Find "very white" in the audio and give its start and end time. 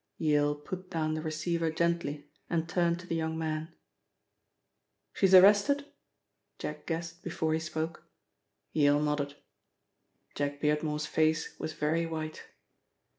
11.73-12.45